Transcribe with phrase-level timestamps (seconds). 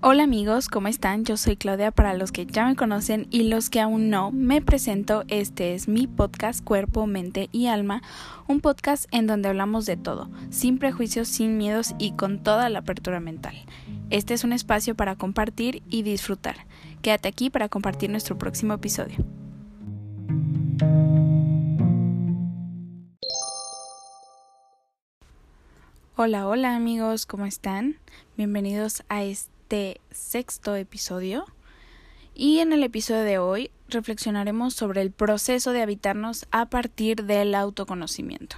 [0.00, 1.24] Hola amigos, ¿cómo están?
[1.24, 4.62] Yo soy Claudia para los que ya me conocen y los que aún no, me
[4.62, 8.00] presento, este es mi podcast Cuerpo, Mente y Alma,
[8.46, 12.78] un podcast en donde hablamos de todo, sin prejuicios, sin miedos y con toda la
[12.78, 13.56] apertura mental.
[14.08, 16.68] Este es un espacio para compartir y disfrutar.
[17.02, 19.16] Quédate aquí para compartir nuestro próximo episodio.
[26.14, 27.96] Hola, hola amigos, ¿cómo están?
[28.36, 31.44] Bienvenidos a este este sexto episodio
[32.34, 37.54] y en el episodio de hoy reflexionaremos sobre el proceso de habitarnos a partir del
[37.54, 38.56] autoconocimiento.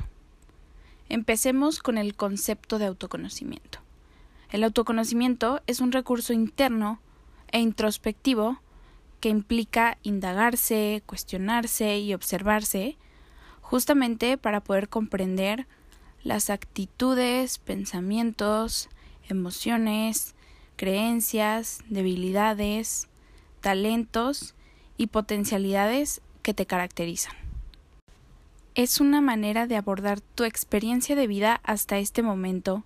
[1.08, 3.80] Empecemos con el concepto de autoconocimiento.
[4.50, 7.00] El autoconocimiento es un recurso interno
[7.50, 8.60] e introspectivo
[9.18, 12.98] que implica indagarse, cuestionarse y observarse
[13.62, 15.66] justamente para poder comprender
[16.22, 18.88] las actitudes, pensamientos,
[19.28, 20.36] emociones,
[20.80, 23.06] creencias, debilidades,
[23.60, 24.54] talentos
[24.96, 27.34] y potencialidades que te caracterizan.
[28.74, 32.82] Es una manera de abordar tu experiencia de vida hasta este momento,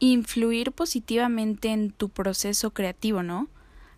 [0.00, 3.46] influir positivamente en tu proceso creativo, ¿no?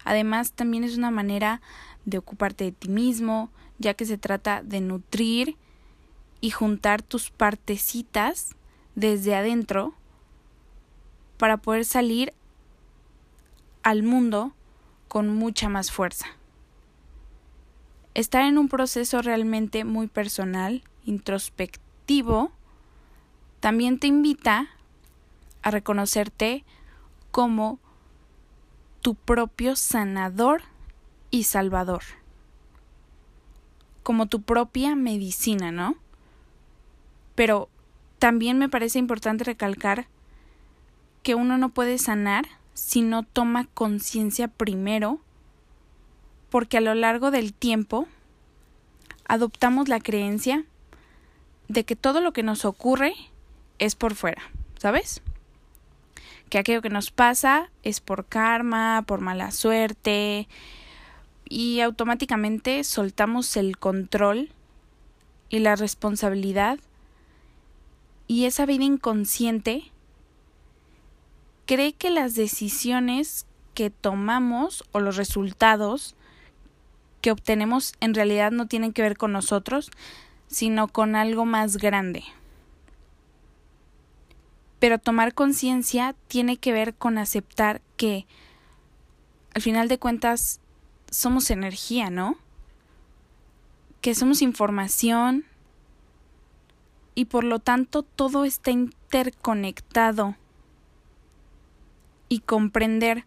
[0.05, 1.63] Además, también es una manera
[2.05, 3.49] de ocuparte de ti mismo,
[3.79, 5.57] ya que se trata de nutrir
[6.43, 8.55] y juntar tus partecitas
[8.97, 9.95] desde adentro
[11.39, 12.35] para poder salir
[13.89, 14.53] al mundo
[15.09, 16.27] con mucha más fuerza.
[18.13, 22.53] Estar en un proceso realmente muy personal, introspectivo,
[23.61, 24.69] también te invita
[25.63, 26.67] a reconocerte
[27.31, 27.79] como
[29.01, 30.61] tu propio sanador
[31.31, 32.03] y salvador,
[34.03, 35.97] como tu propia medicina, ¿no?
[37.35, 37.71] Pero
[38.19, 40.09] también me parece importante recalcar
[41.23, 45.19] que uno no puede sanar si no toma conciencia primero,
[46.49, 48.07] porque a lo largo del tiempo
[49.27, 50.65] adoptamos la creencia
[51.67, 53.15] de que todo lo que nos ocurre
[53.81, 54.43] es por fuera,
[54.79, 55.23] ¿sabes?
[56.51, 60.47] Que aquello que nos pasa es por karma, por mala suerte,
[61.49, 64.51] y automáticamente soltamos el control
[65.49, 66.79] y la responsabilidad
[68.29, 69.91] y esa vida inconsciente
[71.69, 76.17] cree que las decisiones que tomamos o los resultados
[77.21, 79.91] que obtenemos en realidad no tienen que ver con nosotros,
[80.47, 82.25] sino con algo más grande.
[84.79, 88.27] Pero tomar conciencia tiene que ver con aceptar que
[89.55, 90.61] al final de cuentas
[91.11, 92.39] somos energía, ¿no?
[94.01, 95.45] Que somos información
[97.15, 100.35] y por lo tanto todo está interconectado
[102.29, 103.25] y comprender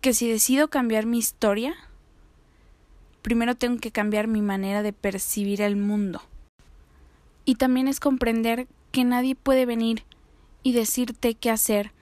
[0.00, 1.74] que si decido cambiar mi historia,
[3.22, 6.20] primero tengo que cambiar mi manera de percibir el mundo.
[7.44, 10.04] Y también es comprender que nadie puede venir
[10.62, 11.92] y decirte qué hacer,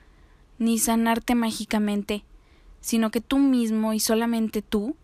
[0.59, 2.23] ni sanarte mágicamente,
[2.81, 4.95] sino que tú mismo y solamente tú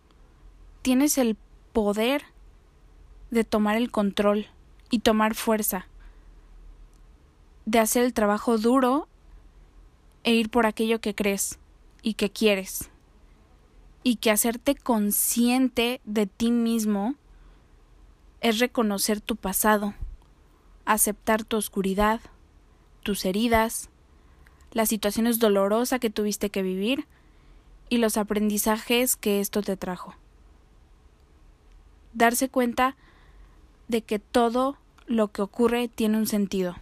[0.82, 1.36] tienes el
[1.72, 2.24] poder
[3.30, 4.46] de tomar el control
[4.90, 5.86] y tomar fuerza,
[7.66, 9.08] de hacer el trabajo duro
[10.24, 11.58] e ir por aquello que crees
[12.02, 12.90] y que quieres.
[14.02, 17.14] Y que hacerte consciente de ti mismo
[18.40, 19.94] es reconocer tu pasado,
[20.84, 22.20] aceptar tu oscuridad,
[23.02, 23.90] tus heridas,
[24.72, 27.06] las situaciones dolorosas que tuviste que vivir
[27.88, 30.14] y los aprendizajes que esto te trajo.
[32.12, 32.96] Darse cuenta
[33.88, 34.76] de que todo
[35.06, 36.76] lo que ocurre tiene un sentido,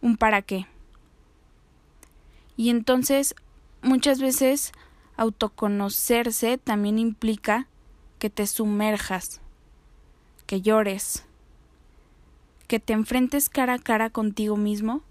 [0.00, 0.66] un para qué.
[2.56, 3.34] Y entonces
[3.82, 4.72] muchas veces
[5.16, 7.66] autoconocerse también implica
[8.18, 9.40] que te sumerjas,
[10.46, 11.24] que llores,
[12.68, 15.02] que te enfrentes cara a cara contigo mismo,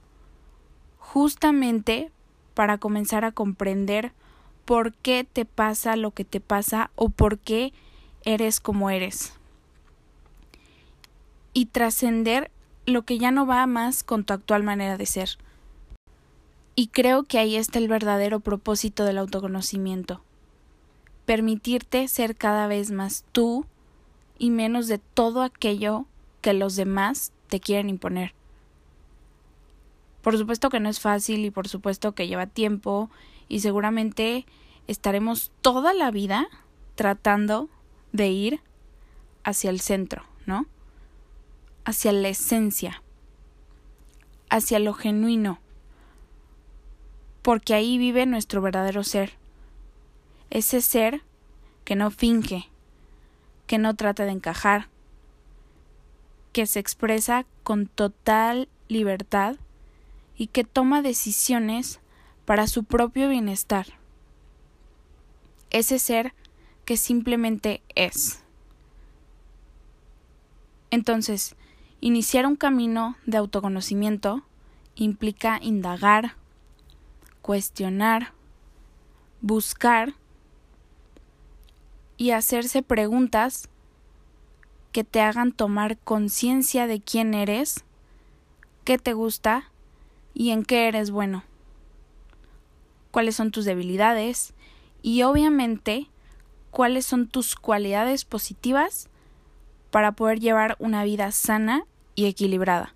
[0.98, 2.12] justamente
[2.54, 4.12] para comenzar a comprender
[4.66, 7.74] por qué te pasa lo que te pasa o por qué
[8.24, 9.34] eres como eres.
[11.54, 12.50] Y trascender
[12.86, 15.38] lo que ya no va más con tu actual manera de ser.
[16.76, 20.24] Y creo que ahí está el verdadero propósito del autoconocimiento.
[21.26, 23.66] Permitirte ser cada vez más tú
[24.40, 26.06] y menos de todo aquello
[26.42, 28.34] que los demás te quieren imponer.
[30.22, 33.10] Por supuesto que no es fácil y por supuesto que lleva tiempo
[33.48, 34.46] y seguramente
[34.88, 36.48] estaremos toda la vida
[36.96, 37.70] tratando
[38.12, 38.62] de ir
[39.44, 40.66] hacia el centro, ¿no?
[41.86, 43.04] Hacia la esencia,
[44.50, 45.60] hacia lo genuino,
[47.44, 49.34] porque ahí vive nuestro verdadero ser.
[50.50, 51.22] Ese ser
[51.84, 52.70] que no finge,
[53.68, 54.88] que no trata de encajar,
[56.52, 59.58] que se expresa con total libertad
[60.38, 62.00] y que toma decisiones
[62.46, 63.88] para su propio bienestar.
[65.70, 66.34] Ese ser
[66.86, 68.44] que simplemente es.
[70.92, 71.56] Entonces,
[72.02, 74.44] iniciar un camino de autoconocimiento
[74.96, 76.36] implica indagar,
[77.44, 78.32] cuestionar,
[79.42, 80.14] buscar
[82.16, 83.68] y hacerse preguntas
[84.94, 87.84] que te hagan tomar conciencia de quién eres,
[88.86, 89.70] qué te gusta
[90.34, 91.44] y en qué eres bueno,
[93.12, 94.54] cuáles son tus debilidades
[95.02, 96.08] y obviamente
[96.72, 99.10] cuáles son tus cualidades positivas
[99.92, 101.84] para poder llevar una vida sana
[102.16, 102.96] y equilibrada.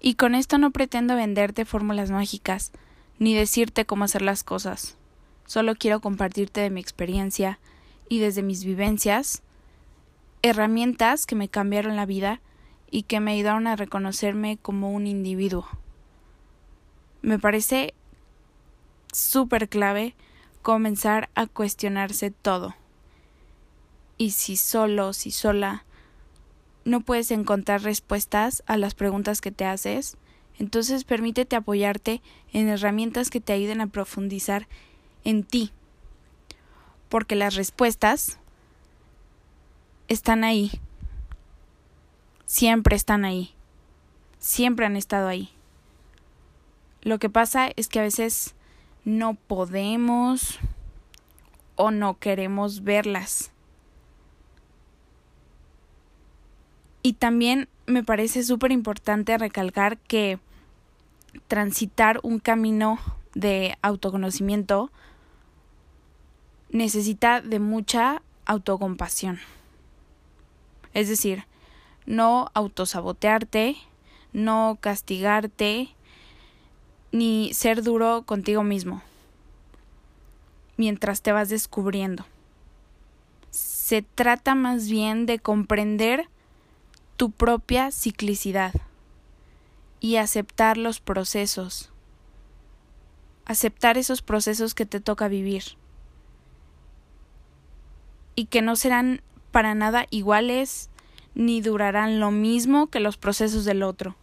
[0.00, 2.70] Y con esto no pretendo venderte fórmulas mágicas,
[3.18, 4.96] ni decirte cómo hacer las cosas.
[5.46, 7.58] Solo quiero compartirte de mi experiencia
[8.08, 9.42] y desde mis vivencias
[10.42, 12.40] herramientas que me cambiaron la vida
[12.90, 15.66] y que me ayudaron a reconocerme como un individuo.
[17.22, 17.94] Me parece
[19.12, 20.14] súper clave
[20.62, 22.74] comenzar a cuestionarse todo.
[24.16, 25.84] Y si solo, si sola,
[26.84, 30.16] no puedes encontrar respuestas a las preguntas que te haces,
[30.58, 32.20] entonces permítete apoyarte
[32.52, 34.66] en herramientas que te ayuden a profundizar
[35.24, 35.72] en ti.
[37.08, 38.38] Porque las respuestas
[40.08, 40.72] están ahí.
[42.44, 43.54] Siempre están ahí.
[44.38, 45.50] Siempre han estado ahí.
[47.02, 48.54] Lo que pasa es que a veces
[49.04, 50.58] no podemos
[51.76, 53.52] o no queremos verlas.
[57.02, 60.38] Y también me parece súper importante recalcar que
[61.46, 62.98] transitar un camino
[63.34, 64.90] de autoconocimiento
[66.70, 69.38] necesita de mucha autocompasión.
[70.94, 71.44] Es decir,
[72.06, 73.76] no autosabotearte,
[74.32, 75.94] no castigarte,
[77.12, 79.02] ni ser duro contigo mismo
[80.78, 82.24] mientras te vas descubriendo.
[83.50, 86.28] Se trata más bien de comprender
[87.16, 88.72] tu propia ciclicidad
[90.00, 91.90] y aceptar los procesos.
[93.44, 95.64] Aceptar esos procesos que te toca vivir
[98.38, 100.90] y que no serán para nada iguales
[101.34, 104.16] ni durarán lo mismo que los procesos del otro.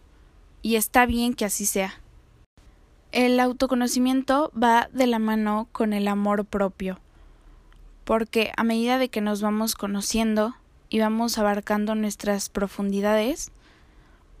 [0.62, 2.00] Y está bien que así sea.
[3.12, 6.98] El autoconocimiento va de la mano con el amor propio,
[8.04, 10.54] porque a medida de que nos vamos conociendo
[10.88, 13.52] y vamos abarcando nuestras profundidades,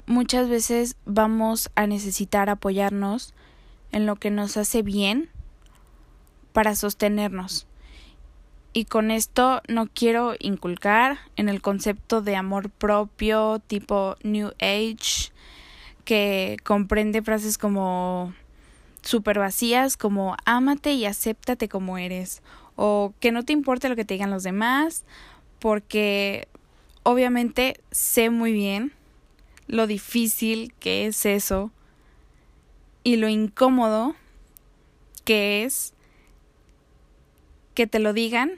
[0.06, 3.34] muchas veces vamos a necesitar apoyarnos
[3.92, 5.28] en lo que nos hace bien
[6.52, 7.66] para sostenernos.
[8.72, 15.32] Y con esto no quiero inculcar en el concepto de amor propio tipo New Age
[16.04, 18.34] que comprende frases como
[19.02, 22.42] super vacías como ámate y acéptate como eres
[22.74, 25.04] o que no te importe lo que te digan los demás
[25.58, 26.48] porque
[27.02, 28.92] obviamente sé muy bien
[29.66, 31.70] lo difícil que es eso
[33.04, 34.14] y lo incómodo
[35.24, 35.94] que es
[37.74, 38.52] que te lo digan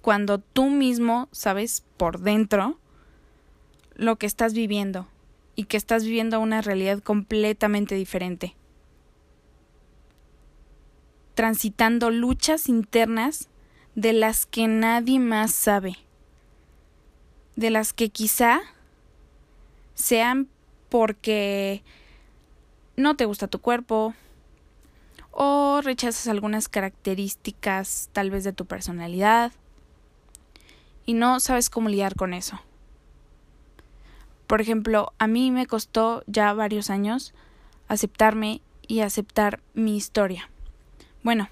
[0.00, 2.78] cuando tú mismo sabes por dentro
[3.94, 5.06] lo que estás viviendo
[5.56, 8.54] y que estás viviendo una realidad completamente diferente.
[11.34, 13.48] Transitando luchas internas
[13.94, 15.96] de las que nadie más sabe,
[17.56, 18.60] de las que quizá
[19.94, 20.48] sean
[20.88, 21.82] porque
[22.96, 24.14] no te gusta tu cuerpo
[25.30, 29.52] o rechazas algunas características tal vez de tu personalidad
[31.06, 32.60] y no sabes cómo lidiar con eso.
[34.46, 37.34] Por ejemplo, a mí me costó ya varios años
[37.88, 40.50] aceptarme y aceptar mi historia.
[41.22, 41.48] Bueno,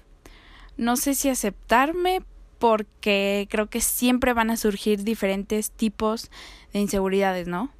[0.77, 2.23] no sé si aceptarme
[2.59, 6.31] porque creo que siempre van a surgir diferentes tipos
[6.71, 7.71] de inseguridades, ¿no?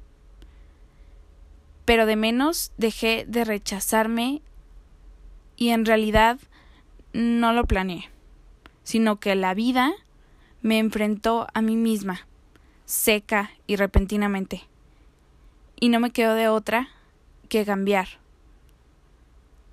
[1.84, 4.42] Pero de menos dejé de rechazarme
[5.56, 6.38] y en realidad
[7.12, 8.10] no lo planeé,
[8.82, 9.92] sino que la vida
[10.62, 12.26] me enfrentó a mí misma,
[12.86, 14.64] seca y repentinamente.
[15.78, 16.88] Y no me quedó de otra
[17.48, 18.08] que cambiar.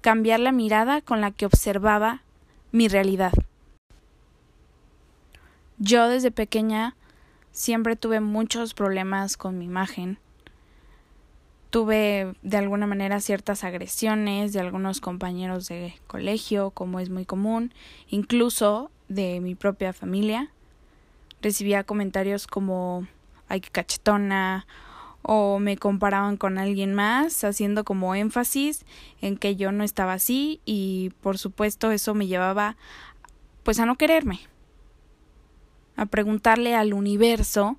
[0.02, 2.24] Cambiar la mirada con la que observaba
[2.72, 3.32] mi realidad.
[5.78, 6.96] Yo desde pequeña
[7.52, 10.20] siempre tuve muchos problemas con mi imagen.
[11.72, 17.74] Tuve de alguna manera ciertas agresiones de algunos compañeros de colegio, como es muy común,
[18.10, 20.52] incluso de mi propia familia.
[21.42, 23.08] Recibía comentarios como
[23.48, 24.68] ay que cachetona
[25.24, 28.86] o me comparaban con alguien más, haciendo como énfasis
[29.22, 32.76] en que yo no estaba así y por supuesto eso me llevaba
[33.64, 34.42] pues a no quererme,
[35.96, 37.78] a preguntarle al universo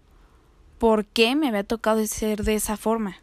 [0.78, 3.16] por qué me había tocado ser de esa forma.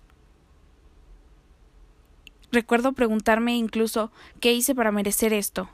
[2.52, 5.70] Recuerdo preguntarme incluso qué hice para merecer esto,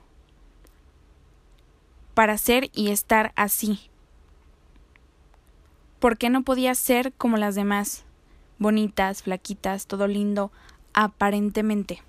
[2.14, 3.80] para ser y estar así.
[6.00, 8.04] ¿Por qué no podía ser como las demás?
[8.60, 10.52] Bonitas, flaquitas, todo lindo,
[10.94, 12.02] aparentemente.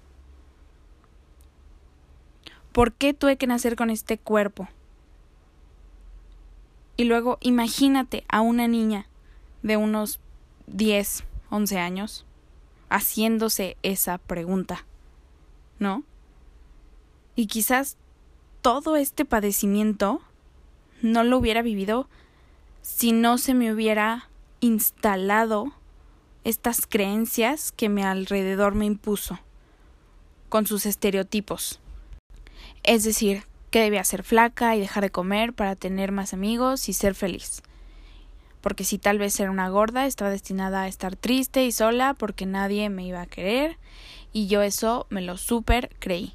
[2.73, 4.69] ¿Por qué tuve que nacer con este cuerpo?
[6.97, 9.07] Y luego imagínate a una niña
[9.63, 10.19] de unos
[10.67, 12.27] 10, 11 años
[12.89, 14.87] haciéndose esa pregunta,
[15.79, 16.05] ¿no?
[17.35, 17.97] Y quizás
[18.63, 20.21] todo este padecimiento
[21.03, 22.09] no lo hubiera vivido
[22.83, 24.29] si no se me hubiera
[24.61, 25.73] instalado
[26.45, 29.39] estas creencias que mi alrededor me impuso,
[30.49, 31.81] con sus estereotipos.
[32.85, 36.93] Es decir, que debía ser flaca y dejar de comer para tener más amigos y
[36.93, 37.63] ser feliz
[38.67, 42.47] porque si tal vez era una gorda, estaba destinada a estar triste y sola porque
[42.47, 43.79] nadie me iba a querer,
[44.33, 46.33] y yo eso me lo súper creí.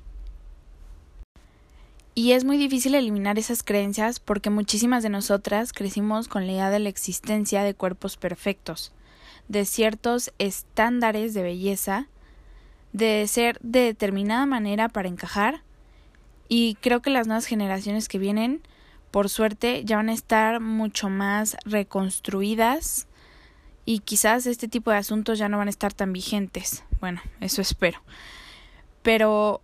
[2.16, 6.70] Y es muy difícil eliminar esas creencias porque muchísimas de nosotras crecimos con la idea
[6.70, 8.94] de la existencia de cuerpos perfectos,
[9.50, 12.08] de ciertos estándares de belleza,
[12.94, 15.64] de ser de determinada manera para encajar,
[16.48, 18.62] y creo que las nuevas generaciones que vienen
[19.12, 23.08] por suerte ya van a estar mucho más reconstruidas
[23.86, 26.84] y quizás este tipo de asuntos ya no van a estar tan vigentes.
[27.00, 28.02] Bueno, eso espero.
[29.04, 29.62] Pero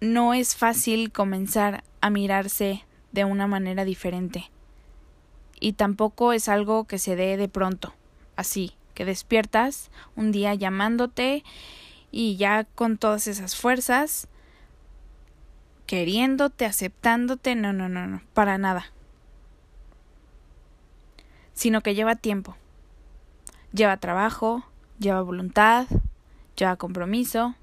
[0.00, 4.50] no es fácil comenzar a mirarse de una manera diferente.
[5.60, 7.94] Y tampoco es algo que se dé de pronto,
[8.36, 11.42] así, que despiertas un día llamándote
[12.12, 14.28] y ya con todas esas fuerzas
[15.88, 18.92] queriéndote, aceptándote, no, no, no, no, para nada.
[21.54, 22.56] Sino que lleva tiempo.
[23.72, 24.64] Lleva trabajo,
[24.98, 25.86] lleva voluntad,
[26.56, 27.54] lleva compromiso.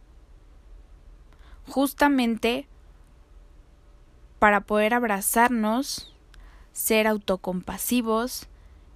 [1.68, 2.68] Justamente
[4.40, 6.12] para poder abrazarnos,
[6.74, 8.48] ser autocompasivos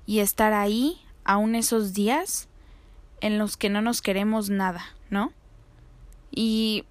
[0.08, 2.50] y estar ahí aún esos días
[3.22, 5.34] en los que no nos queremos nada, ¿no?
[6.32, 6.86] Y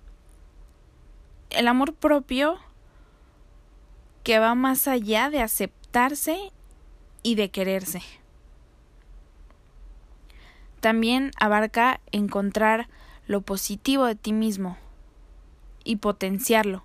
[1.51, 2.59] el amor propio
[4.23, 6.53] que va más allá de aceptarse
[7.23, 8.03] y de quererse.
[10.81, 12.89] También abarca encontrar
[13.27, 14.77] lo positivo de ti mismo
[15.85, 16.85] y potenciarlo.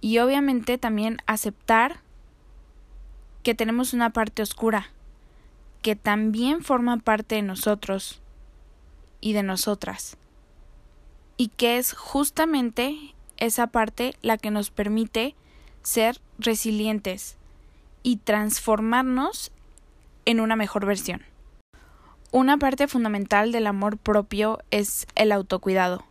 [0.00, 2.00] Y obviamente también aceptar
[3.42, 4.90] que tenemos una parte oscura,
[5.82, 8.20] que también forma parte de nosotros
[9.20, 10.16] y de nosotras,
[11.36, 15.34] y que es justamente esa parte la que nos permite
[15.82, 17.36] ser resilientes
[18.02, 19.50] y transformarnos
[20.24, 21.22] en una mejor versión.
[22.30, 26.04] Una parte fundamental del amor propio es el autocuidado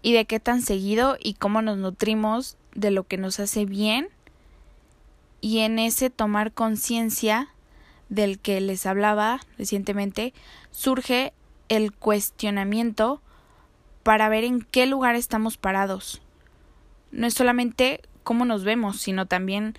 [0.00, 4.08] y de qué tan seguido y cómo nos nutrimos de lo que nos hace bien
[5.40, 7.48] y en ese tomar conciencia
[8.08, 10.32] del que les hablaba recientemente
[10.70, 11.32] surge
[11.68, 13.20] el cuestionamiento
[14.04, 16.21] para ver en qué lugar estamos parados
[17.12, 19.74] no es solamente cómo nos vemos, sino también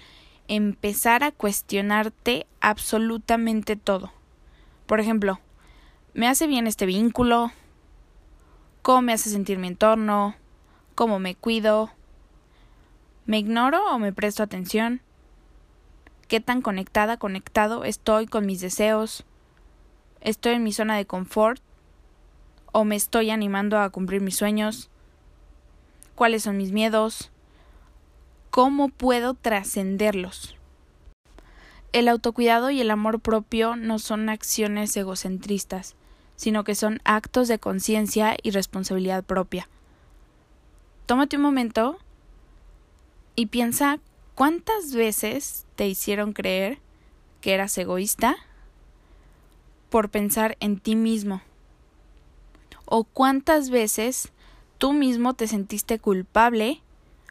[0.48, 4.12] empezar a cuestionarte absolutamente todo.
[4.86, 5.40] Por ejemplo,
[6.14, 7.52] ¿me hace bien este vínculo?
[8.82, 10.36] ¿Cómo me hace sentir mi entorno?
[10.96, 11.92] ¿Cómo me cuido?
[13.26, 15.02] ¿Me ignoro o me presto atención?
[16.28, 19.26] ¿Qué tan conectada, conectado estoy con mis deseos?
[20.22, 21.62] ¿Estoy en mi zona de confort?
[22.72, 24.90] ¿O me estoy animando a cumplir mis sueños?
[26.16, 27.32] Cuáles son mis miedos,
[28.50, 30.56] cómo puedo trascenderlos.
[31.92, 35.96] El autocuidado y el amor propio no son acciones egocentristas,
[36.36, 39.70] sino que son actos de conciencia y responsabilidad propia.
[41.06, 42.00] Tómate un momento
[43.36, 44.00] y piensa
[44.36, 46.80] cuántas veces te hicieron creer
[47.42, 48.38] que eras egoísta
[49.90, 51.42] por pensar en ti mismo.
[52.86, 54.33] O cuántas veces
[54.84, 56.82] tú mismo te sentiste culpable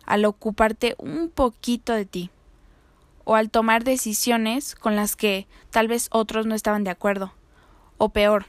[0.07, 2.31] al ocuparte un poquito de ti
[3.25, 7.35] o al tomar decisiones con las que tal vez otros no estaban de acuerdo.
[7.99, 8.47] O peor,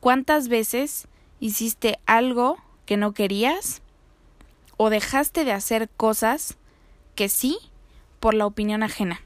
[0.00, 1.06] ¿cuántas veces
[1.38, 3.82] hiciste algo que no querías
[4.76, 6.58] o dejaste de hacer cosas
[7.14, 7.56] que sí
[8.18, 9.20] por la opinión ajena.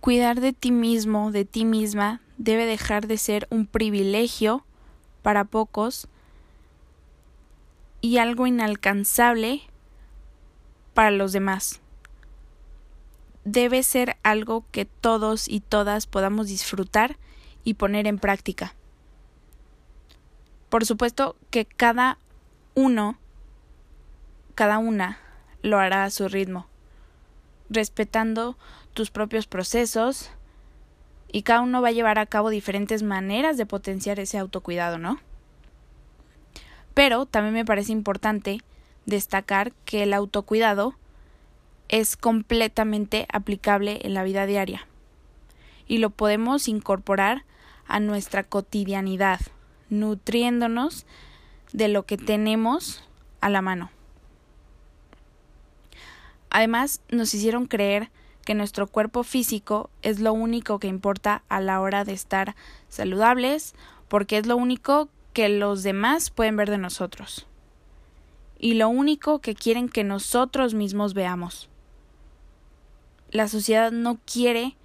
[0.00, 4.64] Cuidar de ti mismo, de ti misma, debe dejar de ser un privilegio
[5.22, 6.08] para pocos
[8.02, 9.62] y algo inalcanzable
[10.92, 11.80] para los demás.
[13.44, 17.16] Debe ser algo que todos y todas podamos disfrutar
[17.64, 18.74] y poner en práctica.
[20.68, 22.18] Por supuesto que cada
[22.74, 23.18] uno,
[24.54, 25.18] cada una,
[25.62, 26.66] lo hará a su ritmo,
[27.70, 28.58] respetando
[28.94, 30.30] tus propios procesos
[31.30, 35.20] y cada uno va a llevar a cabo diferentes maneras de potenciar ese autocuidado, ¿no?
[36.94, 38.60] Pero también me parece importante
[39.06, 40.94] destacar que el autocuidado
[41.88, 44.86] es completamente aplicable en la vida diaria
[45.86, 47.44] y lo podemos incorporar
[47.86, 49.40] a nuestra cotidianidad,
[49.90, 51.04] nutriéndonos
[51.72, 53.02] de lo que tenemos
[53.40, 53.90] a la mano.
[56.48, 58.10] Además, nos hicieron creer
[58.44, 62.54] que nuestro cuerpo físico es lo único que importa a la hora de estar
[62.88, 63.74] saludables,
[64.08, 67.46] porque es lo único que los demás pueden ver de nosotros
[68.62, 71.68] y lo único que quieren que nosotros mismos veamos.
[73.30, 74.76] La sociedad no quiere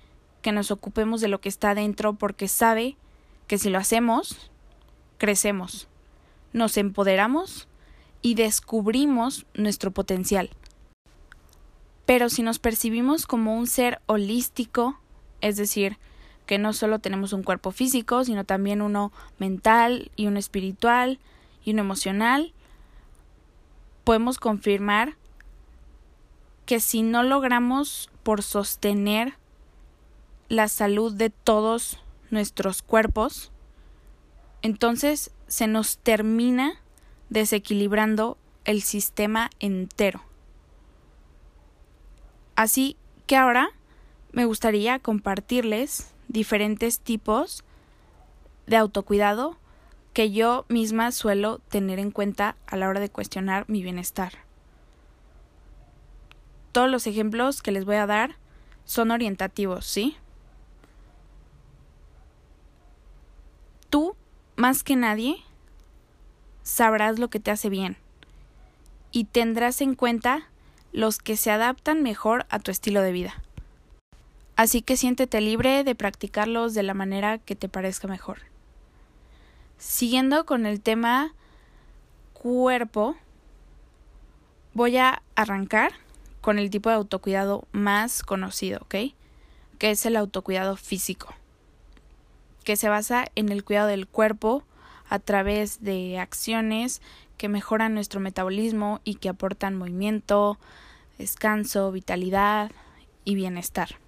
[0.42, 2.98] que nos ocupemos de lo que está dentro porque sabe
[3.46, 4.50] que si lo hacemos,
[5.20, 5.88] crecemos,
[6.54, 7.68] nos empoderamos
[8.24, 10.50] y descubrimos nuestro potencial.
[12.08, 15.00] Pero si nos percibimos como un ser holístico,
[15.42, 16.00] es decir,
[16.48, 21.20] que no solo tenemos un cuerpo físico, sino también uno mental y uno espiritual
[21.64, 22.54] y uno emocional,
[24.04, 25.16] podemos confirmar
[26.66, 29.36] que si no logramos por sostener
[30.50, 32.00] la salud de todos
[32.32, 33.52] nuestros cuerpos,
[34.62, 36.82] entonces se nos termina
[37.30, 40.22] desequilibrando el sistema entero.
[42.56, 43.70] Así que ahora
[44.32, 47.64] me gustaría compartirles diferentes tipos
[48.66, 49.58] de autocuidado
[50.14, 54.34] que yo misma suelo tener en cuenta a la hora de cuestionar mi bienestar.
[56.72, 58.36] Todos los ejemplos que les voy a dar
[58.84, 60.18] son orientativos, ¿sí?
[63.90, 64.16] Tú,
[64.56, 65.38] más que nadie,
[66.64, 67.98] sabrás lo que te hace bien
[69.12, 70.50] y tendrás en cuenta
[70.92, 73.44] los que se adaptan mejor a tu estilo de vida.
[74.58, 78.40] Así que siéntete libre de practicarlos de la manera que te parezca mejor.
[79.78, 81.36] Siguiendo con el tema
[82.34, 83.16] cuerpo,
[84.74, 85.92] voy a arrancar
[86.42, 89.14] con el tipo de autocuidado más conocido, ¿ok?
[89.78, 91.36] Que es el autocuidado físico,
[92.64, 94.64] que se basa en el cuidado del cuerpo
[95.08, 97.04] a través de acciones
[97.38, 100.58] que mejoran nuestro metabolismo y que aportan movimiento,
[101.20, 102.72] descanso, vitalidad
[103.24, 104.00] y bienestar.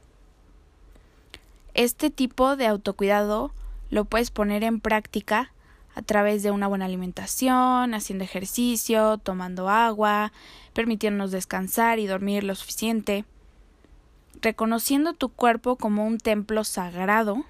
[1.80, 3.54] Este tipo de autocuidado
[3.90, 5.54] lo puedes poner en práctica
[5.96, 10.34] a través de una buena alimentación, haciendo ejercicio, tomando agua,
[10.74, 13.24] permitiéndonos descansar y dormir lo suficiente,
[14.42, 17.46] reconociendo tu cuerpo como un templo sagrado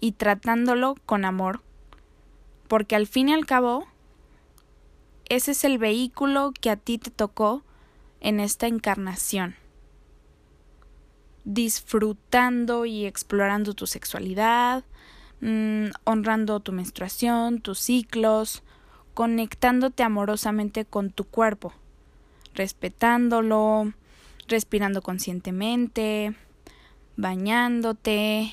[0.00, 1.60] y tratándolo con amor,
[2.66, 3.86] porque al fin y al cabo
[5.28, 7.62] ese es el vehículo que a ti te tocó
[8.22, 9.54] en esta encarnación,
[11.54, 14.84] disfrutando y explorando tu sexualidad,
[15.40, 18.62] mm, honrando tu menstruación, tus ciclos,
[19.14, 21.72] conectándote amorosamente con tu cuerpo,
[22.54, 23.92] respetándolo,
[24.48, 26.34] respirando conscientemente,
[27.16, 28.52] bañándote,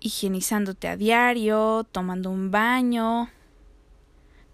[0.00, 3.30] higienizándote a diario, tomando un baño,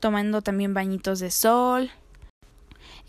[0.00, 1.90] tomando también bañitos de sol,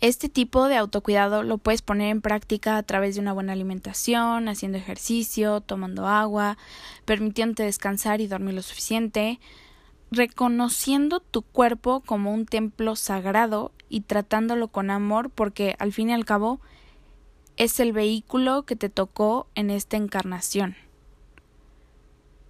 [0.02, 4.48] este tipo de autocuidado lo puedes poner en práctica a través de una buena alimentación,
[4.48, 6.58] haciendo ejercicio, tomando agua,
[7.04, 9.38] permitiéndote descansar y dormir lo suficiente,
[10.10, 16.14] reconociendo tu cuerpo como un templo sagrado y tratándolo con amor porque al fin y
[16.14, 16.60] al cabo
[17.56, 20.74] es el vehículo que te tocó en esta encarnación.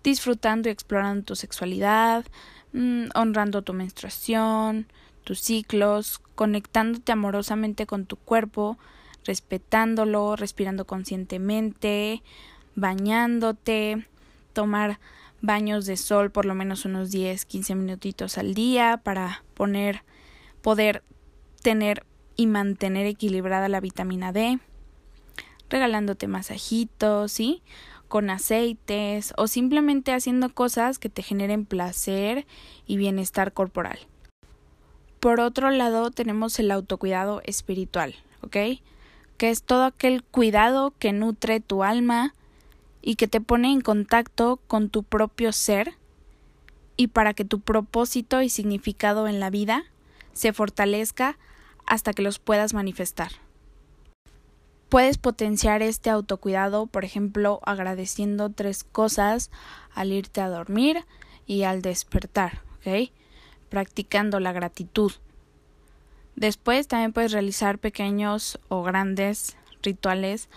[0.02, 2.24] Disfrutando y explorando tu sexualidad,
[2.72, 4.86] mm, honrando tu menstruación,
[5.24, 8.78] tus ciclos, conectándote amorosamente con tu cuerpo,
[9.24, 12.22] respetándolo, respirando conscientemente,
[12.74, 14.06] bañándote,
[14.52, 14.98] tomar
[15.40, 20.02] baños de sol por lo menos unos 10, 15 minutitos al día para poner
[20.62, 21.02] poder
[21.62, 22.06] tener
[22.36, 24.58] y mantener equilibrada la vitamina D,
[25.68, 27.62] regalándote masajitos, ¿sí?
[28.08, 32.46] con aceites o simplemente haciendo cosas que te generen placer
[32.86, 33.98] y bienestar corporal.
[35.22, 38.56] Por otro lado, tenemos el autocuidado espiritual, ¿ok?
[39.36, 42.34] Que es todo aquel cuidado que nutre tu alma
[43.02, 45.94] y que te pone en contacto con tu propio ser
[46.96, 49.84] y para que tu propósito y significado en la vida
[50.32, 51.38] se fortalezca
[51.86, 53.30] hasta que los puedas manifestar.
[54.88, 59.52] Puedes potenciar este autocuidado, por ejemplo, agradeciendo tres cosas
[59.94, 61.04] al irte a dormir
[61.46, 63.12] y al despertar, ¿ok?
[63.72, 65.12] Practicando la gratitud.
[66.36, 70.50] Después también puedes realizar pequeños o grandes rituales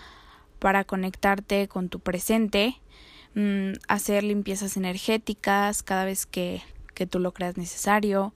[0.58, 2.78] para conectarte con tu presente,
[3.34, 6.60] mm, hacer limpiezas energéticas cada vez que,
[6.92, 8.34] que tú lo creas necesario,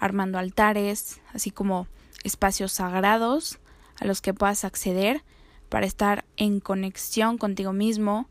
[0.00, 1.86] armando altares, así como
[2.24, 3.60] espacios sagrados
[4.00, 5.22] a los que puedas acceder
[5.68, 8.28] para estar en conexión contigo mismo,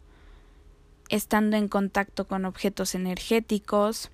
[1.07, 4.11] estando en contacto con objetos energéticos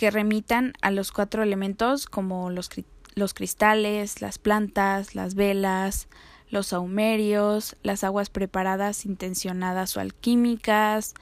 [0.00, 2.70] que remitan a los cuatro elementos como los,
[3.16, 6.08] los cristales, las plantas, las velas,
[6.48, 11.12] los saumerios, las aguas preparadas, intencionadas o alquímicas,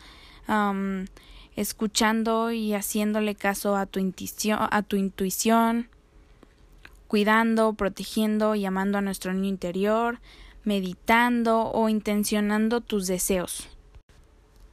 [1.57, 5.89] escuchando y haciéndole caso a tu intuición, a tu intuición,
[7.09, 10.21] cuidando, protegiendo y amando a nuestro niño interior,
[10.63, 13.67] meditando o intencionando tus deseos.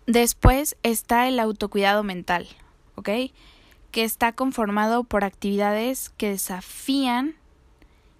[0.05, 2.47] Después está el autocuidado mental,
[2.93, 3.09] ¿ok?
[3.95, 7.35] Que está conformado por actividades que desafían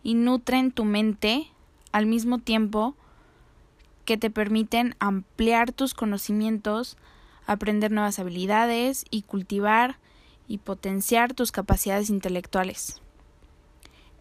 [0.03, 1.51] y nutren tu mente
[1.91, 2.95] al mismo tiempo
[4.05, 6.95] que te permiten ampliar tus conocimientos,
[7.45, 9.97] aprender nuevas habilidades y cultivar
[10.47, 13.01] y potenciar tus capacidades intelectuales.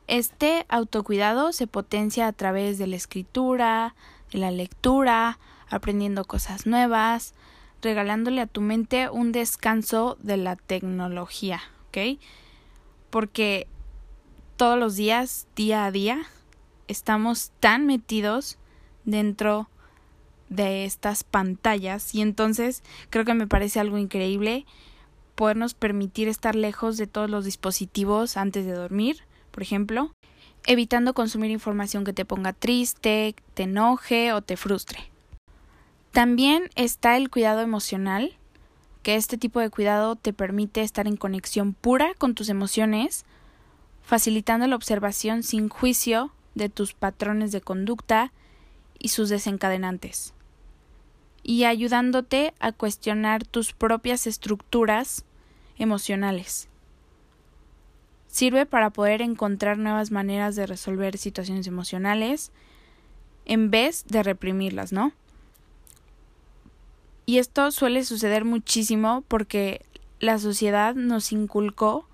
[0.08, 3.94] Este autocuidado se potencia a través de la escritura,
[4.32, 5.38] de la lectura,
[5.70, 7.32] aprendiendo cosas nuevas,
[7.82, 12.18] regalándole a tu mente un descanso de la tecnología, ¿ok?
[13.10, 13.66] Porque
[14.56, 16.22] todos los días, día a día,
[16.88, 18.58] estamos tan metidos
[19.04, 19.68] dentro
[20.48, 24.66] de estas pantallas y entonces creo que me parece algo increíble
[25.34, 30.12] podernos permitir estar lejos de todos los dispositivos antes de dormir, por ejemplo,
[30.66, 35.13] evitando consumir información que te ponga triste, te enoje o te frustre.
[36.14, 38.36] También está el cuidado emocional,
[39.02, 43.24] que este tipo de cuidado te permite estar en conexión pura con tus emociones,
[44.00, 48.32] facilitando la observación sin juicio de tus patrones de conducta
[48.96, 50.34] y sus desencadenantes,
[51.42, 55.24] y ayudándote a cuestionar tus propias estructuras
[55.78, 56.68] emocionales.
[58.28, 62.52] Sirve para poder encontrar nuevas maneras de resolver situaciones emocionales
[63.46, 65.12] en vez de reprimirlas, ¿no?
[67.26, 69.84] Y esto suele suceder muchísimo porque
[70.20, 72.06] la sociedad nos inculcó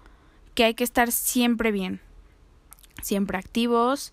[0.55, 2.01] que hay que estar siempre bien,
[3.03, 4.13] siempre activos,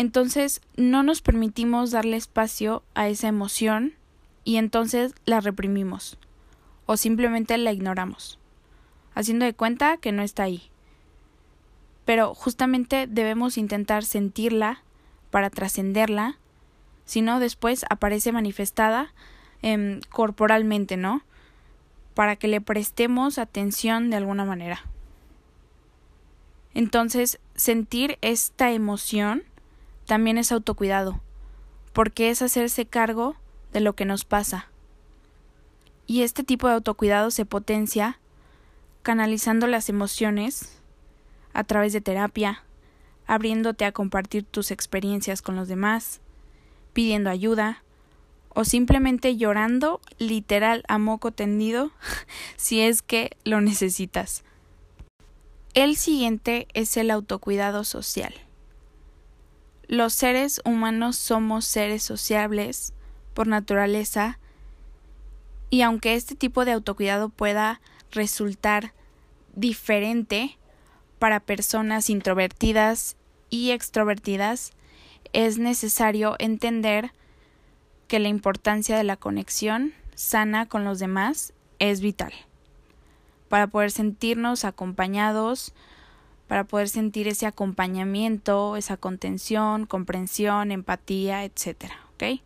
[0.00, 3.94] entonces no nos permitimos darle espacio a esa emoción
[4.44, 6.16] y entonces la reprimimos
[6.86, 8.38] o simplemente la ignoramos,
[9.14, 10.70] haciendo de cuenta que no está ahí.
[12.04, 14.82] Pero justamente debemos intentar sentirla
[15.30, 16.38] para trascenderla,
[17.10, 19.12] si no después aparece manifestada
[19.62, 21.22] em, corporalmente, ¿no?
[22.14, 24.84] Para que le prestemos atención de alguna manera.
[26.72, 29.42] Entonces, sentir esta emoción
[30.06, 31.20] también es autocuidado,
[31.92, 33.34] porque es hacerse cargo
[33.72, 34.68] de lo que nos pasa.
[36.06, 38.20] Y este tipo de autocuidado se potencia
[39.02, 40.80] canalizando las emociones
[41.54, 42.62] a través de terapia,
[43.26, 46.20] abriéndote a compartir tus experiencias con los demás,
[46.92, 47.82] pidiendo ayuda
[48.54, 51.92] o simplemente llorando literal a moco tendido
[52.56, 54.44] si es que lo necesitas.
[55.74, 58.34] El siguiente es el autocuidado social.
[59.86, 62.92] Los seres humanos somos seres sociables
[63.34, 64.38] por naturaleza
[65.70, 68.92] y aunque este tipo de autocuidado pueda resultar
[69.54, 70.58] diferente
[71.20, 73.16] para personas introvertidas
[73.50, 74.72] y extrovertidas,
[75.32, 77.12] es necesario entender
[78.08, 82.32] que la importancia de la conexión sana con los demás es vital
[83.48, 85.72] para poder sentirnos acompañados
[86.50, 92.40] para poder sentir ese acompañamiento, esa contención, comprensión, empatía, etcétera, ¿ok?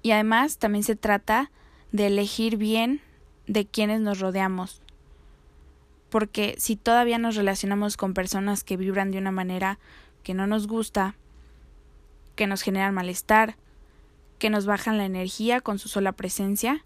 [0.00, 1.50] Y además también se trata
[1.92, 3.02] de elegir bien
[3.46, 4.80] de quienes nos rodeamos.
[6.08, 9.78] Porque si todavía nos relacionamos con personas que vibran de una manera
[10.22, 11.16] que no nos gusta,
[12.36, 13.56] que nos generan malestar,
[14.38, 16.84] que nos bajan la energía con su sola presencia,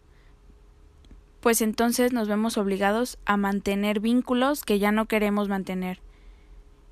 [1.40, 6.00] pues entonces nos vemos obligados a mantener vínculos que ya no queremos mantener.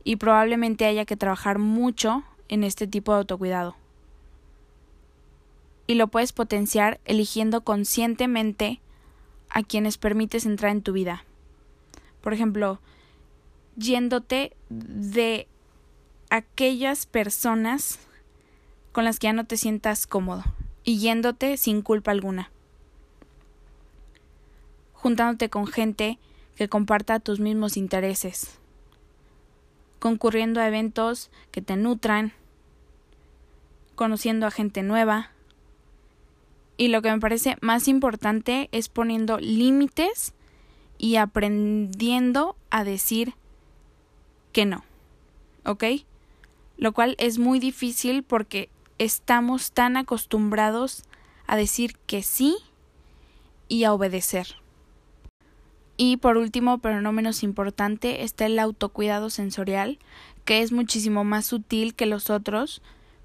[0.05, 3.77] Y probablemente haya que trabajar mucho en este tipo de autocuidado.
[5.87, 8.81] Y lo puedes potenciar eligiendo conscientemente
[9.51, 11.25] a quienes permites entrar en tu vida.
[12.23, 12.81] Por ejemplo,
[13.77, 15.47] yéndote de
[16.31, 17.99] aquellas personas
[18.93, 20.45] con las que ya no te sientas cómodo
[20.85, 22.51] y yéndote sin culpa alguna.
[24.95, 26.19] Juntándote con gente
[26.57, 28.59] que comparta tus mismos intereses.
[29.99, 32.33] Concurriendo a eventos que te nutran.
[33.95, 35.31] Conociendo a gente nueva.
[36.77, 40.33] Y lo que me parece más importante es poniendo límites
[40.97, 43.35] y aprendiendo a decir
[44.53, 44.85] que no.
[45.65, 45.85] ¿Ok?
[46.77, 51.05] Lo cual es muy difícil porque estamos tan acostumbrados
[51.47, 52.57] a decir que sí
[53.69, 54.57] y a obedecer.
[55.97, 59.99] Y por último, pero no menos importante, está el autocuidado sensorial,
[60.45, 62.83] que es muchísimo más sutil que los otros,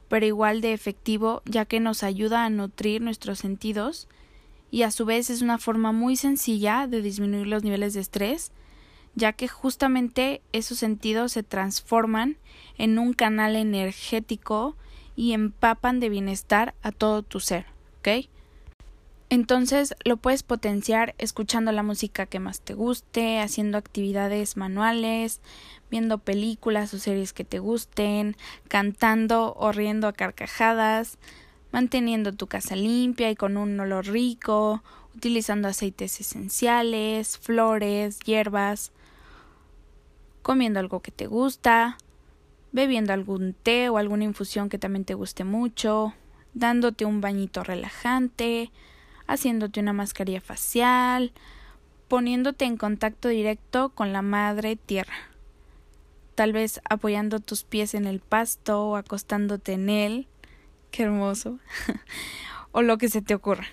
[0.08, 4.08] pero igual de efectivo ya que nos ayuda a nutrir nuestros sentidos
[4.72, 8.52] y a su vez es una forma muy sencilla de disminuir los niveles de estrés,
[9.14, 12.38] ya que justamente esos sentidos se transforman
[12.80, 14.76] en un canal energético
[15.16, 17.66] y empapan de bienestar a todo tu ser,
[18.00, 18.28] ¿ok?
[19.30, 25.42] Entonces lo puedes potenciar escuchando la música que más te guste, haciendo actividades manuales,
[25.90, 28.36] viendo películas o series que te gusten,
[28.68, 31.18] cantando o riendo a carcajadas,
[31.72, 34.84] manteniendo tu casa limpia y con un olor rico,
[35.16, 38.92] utilizando aceites esenciales, flores, hierbas,
[40.44, 41.98] comiendo algo que te gusta,
[42.74, 46.14] bebiendo algún té o alguna infusión que también te guste mucho,
[46.54, 48.72] dándote un bañito relajante,
[49.28, 51.32] haciéndote una mascarilla facial,
[52.10, 55.14] poniéndote en contacto directo con la madre tierra.
[56.36, 60.28] Tal vez apoyando tus pies en el pasto o acostándote en él.
[60.90, 61.60] Qué hermoso.
[62.72, 63.68] o lo que se te ocurra.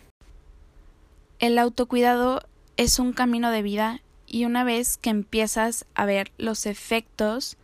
[1.38, 2.42] El autocuidado
[2.76, 7.56] es un camino de vida y una vez que empiezas a ver los efectos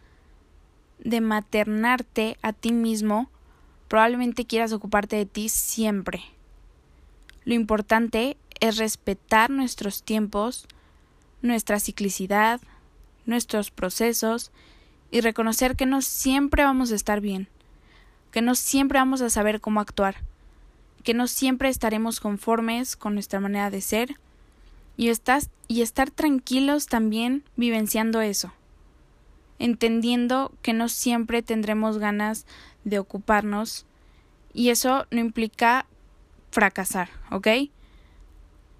[0.98, 3.30] de maternarte a ti mismo,
[3.88, 6.22] probablemente quieras ocuparte de ti siempre.
[7.44, 10.66] Lo importante es respetar nuestros tiempos,
[11.42, 12.60] nuestra ciclicidad,
[13.24, 14.50] nuestros procesos
[15.10, 17.48] y reconocer que no siempre vamos a estar bien,
[18.32, 20.16] que no siempre vamos a saber cómo actuar,
[21.04, 24.16] que no siempre estaremos conformes con nuestra manera de ser
[24.96, 28.52] y, estás, y estar tranquilos también vivenciando eso
[29.58, 32.46] entendiendo que no siempre tendremos ganas
[32.84, 33.86] de ocuparnos
[34.52, 35.86] y eso no implica
[36.50, 37.48] fracasar, ¿ok?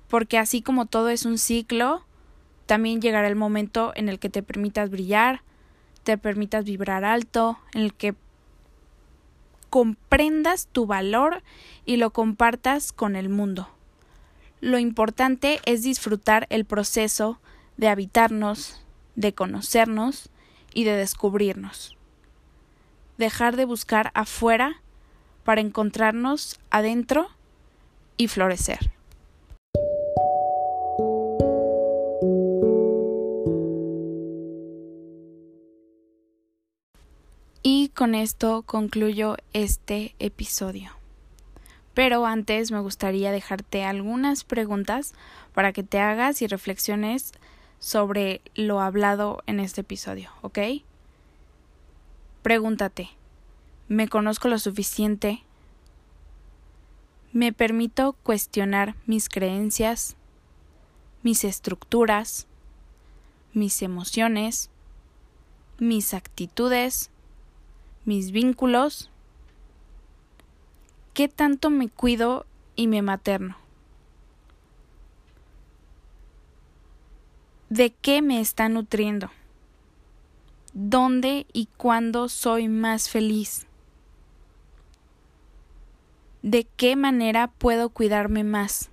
[0.09, 2.05] Porque así como todo es un ciclo,
[2.67, 5.43] también llegará el momento en el que te permitas brillar,
[6.05, 8.15] te permitas vibrar alto, en el que
[9.71, 11.43] comprendas tu valor
[11.85, 13.69] y lo compartas con el mundo.
[14.61, 17.39] Lo importante es disfrutar el proceso
[17.77, 18.81] de habitarnos,
[19.17, 20.31] de conocernos
[20.77, 21.97] y de descubrirnos.
[23.17, 24.83] Dejar de buscar afuera
[25.43, 27.29] para encontrarnos adentro
[28.19, 28.91] y florecer.
[37.63, 40.91] Y con esto concluyo este episodio.
[41.95, 45.15] Pero antes me gustaría dejarte algunas preguntas
[45.55, 47.33] para que te hagas y reflexiones
[47.79, 50.59] sobre lo hablado en este episodio, ¿ok?
[52.43, 53.11] Pregúntate,
[53.89, 55.43] ¿me conozco lo suficiente?
[57.33, 60.17] ¿Me permito cuestionar mis creencias,
[61.23, 62.47] mis estructuras,
[63.53, 64.71] mis emociones,
[65.79, 67.11] mis actitudes,
[68.05, 69.11] mis vínculos?
[71.15, 73.57] ¿Qué tanto me cuido y me materno?
[77.69, 79.31] ¿De qué me está nutriendo?
[80.73, 83.67] ¿Dónde y cuándo soy más feliz?
[86.43, 88.91] ¿De qué manera puedo cuidarme más?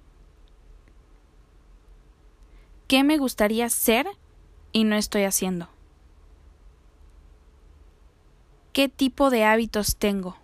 [2.88, 4.08] ¿Qué me gustaría ser
[4.72, 5.70] y no estoy haciendo?
[8.72, 10.36] ¿Qué tipo de hábitos tengo?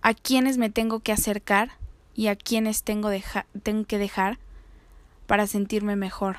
[0.00, 1.72] ¿A quiénes me tengo que acercar
[2.14, 3.10] y a quiénes tengo,
[3.64, 4.38] tengo que dejar
[5.28, 6.38] para sentirme mejor?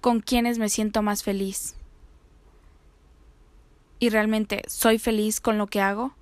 [0.00, 1.74] ¿Con quiénes me siento más feliz?
[3.98, 6.14] ¿Y realmente soy feliz con lo que hago?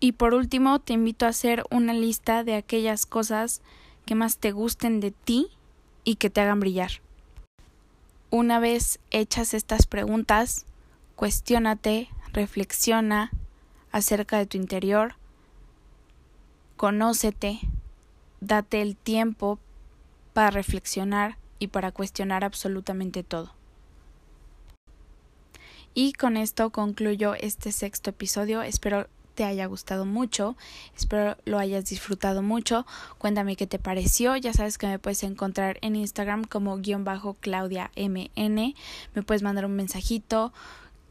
[0.00, 3.60] Y por último, te invito a hacer una lista de aquellas cosas
[4.06, 5.48] que más te gusten de ti
[6.02, 6.90] y que te hagan brillar.
[8.30, 10.64] Una vez hechas estas preguntas,
[11.14, 13.30] cuestiónate, reflexiona
[13.92, 15.14] acerca de tu interior,
[16.76, 17.60] conócete,
[18.46, 19.58] date el tiempo
[20.32, 23.52] para reflexionar y para cuestionar absolutamente todo.
[25.94, 28.62] Y con esto concluyo este sexto episodio.
[28.62, 30.56] Espero te haya gustado mucho,
[30.96, 32.86] espero lo hayas disfrutado mucho.
[33.18, 34.36] Cuéntame qué te pareció.
[34.36, 38.74] Ya sabes que me puedes encontrar en Instagram como guion bajo Claudia MN.
[39.14, 40.52] Me puedes mandar un mensajito.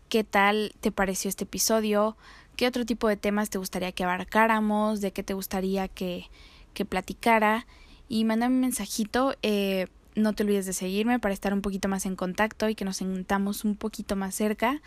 [0.09, 2.15] ¿Qué tal te pareció este episodio?
[2.55, 5.01] ¿Qué otro tipo de temas te gustaría que abarcáramos?
[5.01, 6.29] ¿De qué te gustaría que,
[6.73, 7.65] que platicara?
[8.09, 9.35] Y mándame un mensajito.
[9.41, 12.85] Eh, no te olvides de seguirme para estar un poquito más en contacto y que
[12.85, 14.81] nos sentamos un poquito más cerca.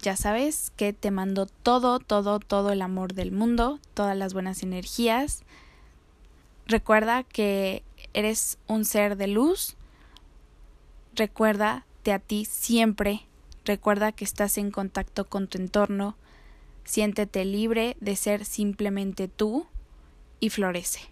[0.00, 4.62] Ya sabes que te mando todo, todo, todo el amor del mundo, todas las buenas
[4.62, 5.44] energías.
[6.66, 9.76] Recuerda que eres un ser de luz.
[11.14, 13.26] Recuérdate a ti siempre.
[13.64, 16.16] Recuerda que estás en contacto con tu entorno.
[16.84, 19.66] Siéntete libre de ser simplemente tú
[20.40, 21.11] y florece.